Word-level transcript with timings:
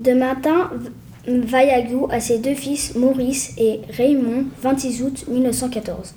De 0.00 0.12
Martin 0.12 0.70
Vaillagou 1.26 2.06
à 2.12 2.20
ses 2.20 2.38
deux 2.38 2.54
fils 2.54 2.94
Maurice 2.94 3.52
et 3.58 3.80
Raymond, 3.90 4.44
26 4.62 5.02
août 5.02 5.24
1914. 5.26 6.14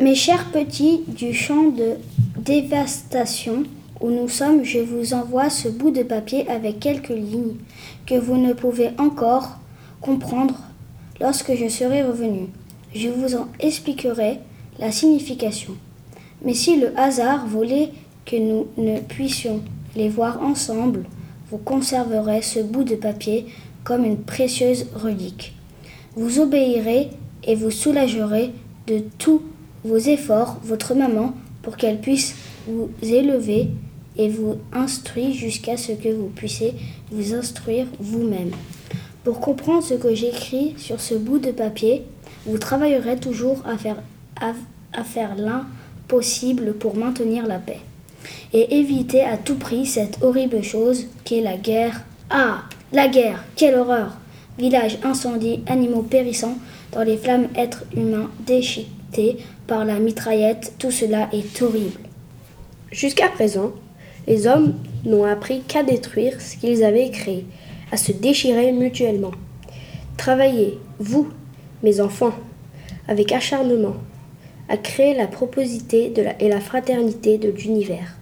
Mes 0.00 0.16
chers 0.16 0.50
petits 0.50 1.02
du 1.06 1.32
champ 1.32 1.68
de 1.68 1.92
dévastation 2.38 3.62
où 4.00 4.10
nous 4.10 4.28
sommes, 4.28 4.64
je 4.64 4.80
vous 4.80 5.14
envoie 5.14 5.48
ce 5.48 5.68
bout 5.68 5.92
de 5.92 6.02
papier 6.02 6.50
avec 6.50 6.80
quelques 6.80 7.10
lignes 7.10 7.54
que 8.04 8.16
vous 8.16 8.36
ne 8.36 8.52
pouvez 8.52 8.90
encore 8.98 9.58
comprendre 10.00 10.58
lorsque 11.20 11.54
je 11.54 11.68
serai 11.68 12.02
revenu. 12.02 12.48
Je 12.96 13.10
vous 13.10 13.36
en 13.36 13.46
expliquerai 13.60 14.40
la 14.80 14.90
signification. 14.90 15.76
Mais 16.44 16.54
si 16.54 16.80
le 16.80 16.98
hasard 16.98 17.46
voulait 17.46 17.90
que 18.26 18.34
nous 18.34 18.66
ne 18.76 18.98
puissions 18.98 19.62
les 19.94 20.08
voir 20.08 20.42
ensemble, 20.42 21.04
vous 21.50 21.58
conserverez 21.58 22.42
ce 22.42 22.60
bout 22.60 22.84
de 22.84 22.94
papier 22.94 23.46
comme 23.84 24.04
une 24.04 24.18
précieuse 24.18 24.86
relique. 24.94 25.54
Vous 26.14 26.38
obéirez 26.38 27.10
et 27.44 27.54
vous 27.54 27.70
soulagerez 27.70 28.52
de 28.86 29.02
tous 29.18 29.42
vos 29.84 29.96
efforts 29.96 30.58
votre 30.62 30.94
maman 30.94 31.34
pour 31.62 31.76
qu'elle 31.76 32.00
puisse 32.00 32.34
vous 32.66 32.90
élever 33.02 33.68
et 34.16 34.28
vous 34.28 34.56
instruire 34.72 35.32
jusqu'à 35.32 35.76
ce 35.76 35.92
que 35.92 36.08
vous 36.08 36.28
puissiez 36.28 36.74
vous 37.10 37.34
instruire 37.34 37.86
vous-même. 37.98 38.50
Pour 39.24 39.40
comprendre 39.40 39.82
ce 39.82 39.94
que 39.94 40.14
j'écris 40.14 40.74
sur 40.78 41.00
ce 41.00 41.14
bout 41.14 41.38
de 41.38 41.50
papier, 41.50 42.04
vous 42.46 42.58
travaillerez 42.58 43.16
toujours 43.16 43.62
à 43.66 43.76
faire, 43.76 44.02
à, 44.40 44.52
à 44.92 45.04
faire 45.04 45.36
l'impossible 45.36 46.74
pour 46.74 46.96
maintenir 46.96 47.46
la 47.46 47.58
paix 47.58 47.80
et 48.52 48.78
éviter 48.78 49.22
à 49.22 49.36
tout 49.36 49.56
prix 49.56 49.86
cette 49.86 50.22
horrible 50.22 50.62
chose 50.62 51.06
qu'est 51.24 51.40
la 51.40 51.56
guerre. 51.56 52.02
Ah 52.30 52.64
La 52.92 53.08
guerre 53.08 53.44
Quelle 53.56 53.76
horreur 53.76 54.16
Villages 54.58 54.98
incendiés, 55.04 55.62
animaux 55.66 56.02
périssants 56.02 56.56
dans 56.92 57.02
les 57.02 57.16
flammes, 57.16 57.48
êtres 57.56 57.84
humains 57.96 58.30
déchiquetés 58.46 59.38
par 59.66 59.84
la 59.84 59.98
mitraillette, 59.98 60.74
tout 60.78 60.90
cela 60.90 61.28
est 61.32 61.62
horrible. 61.62 62.00
Jusqu'à 62.90 63.28
présent, 63.28 63.72
les 64.26 64.46
hommes 64.46 64.74
n'ont 65.04 65.24
appris 65.24 65.62
qu'à 65.62 65.82
détruire 65.82 66.40
ce 66.40 66.56
qu'ils 66.56 66.84
avaient 66.84 67.10
créé, 67.10 67.46
à 67.92 67.96
se 67.96 68.12
déchirer 68.12 68.72
mutuellement. 68.72 69.30
Travaillez, 70.16 70.78
vous, 70.98 71.28
mes 71.82 72.00
enfants, 72.00 72.34
avec 73.08 73.32
acharnement, 73.32 73.94
à 74.70 74.76
créer 74.76 75.14
la 75.14 75.26
proposité 75.26 76.14
et 76.38 76.48
la 76.48 76.60
fraternité 76.60 77.38
de 77.38 77.50
l'univers. 77.50 78.16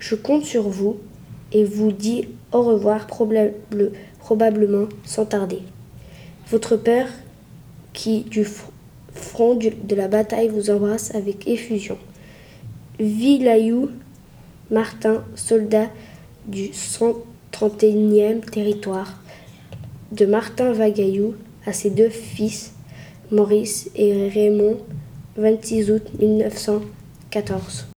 Je 0.00 0.16
compte 0.16 0.44
sur 0.44 0.68
vous 0.68 0.98
et 1.52 1.64
vous 1.64 1.92
dis 1.92 2.28
au 2.52 2.62
revoir 2.62 3.06
probable, 3.06 3.54
probablement 4.18 4.88
sans 5.04 5.26
tarder. 5.26 5.60
Votre 6.50 6.76
père 6.76 7.08
qui 7.92 8.22
du 8.22 8.44
front 9.14 9.54
de 9.54 9.94
la 9.94 10.08
bataille 10.08 10.48
vous 10.48 10.70
embrasse 10.70 11.14
avec 11.14 11.46
effusion. 11.46 11.98
Vilayou 12.98 13.90
Martin, 14.72 15.24
soldat 15.36 15.88
du 16.46 16.70
131e 16.70 18.40
territoire, 18.40 19.22
de 20.10 20.26
Martin 20.26 20.72
Vagaillou 20.72 21.34
à 21.64 21.72
ses 21.72 21.90
deux 21.90 22.08
fils, 22.08 22.72
Maurice 23.30 23.88
et 23.94 24.28
Raymond, 24.28 24.78
26 25.36 25.90
août 25.90 26.02
1914. 26.18 27.86